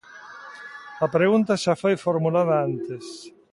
A 1.05 1.07
pregunta 1.15 1.61
xa 1.63 1.73
foi 1.81 1.95
formulada 2.05 2.55
antes. 2.69 3.05